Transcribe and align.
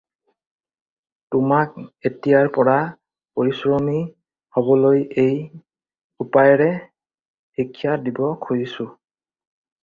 তোমাক 1.33 1.73
এতিয়াৰ 1.81 2.49
পৰা 2.55 2.77
পৰিশ্ৰমী 3.39 3.99
হবলৈ 4.59 5.05
এই 5.25 5.35
উপায়েৰে 6.27 6.71
শিক্ষা 7.61 8.01
দিব 8.09 8.25
খুজিছোঁ। 8.49 8.89